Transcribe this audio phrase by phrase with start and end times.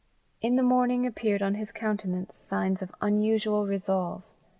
[0.41, 4.23] In the morning appeared on his countenance signs of unusual resolve.